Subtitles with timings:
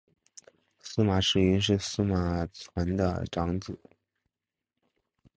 [0.79, 3.77] 司马世云是司马纂的长子。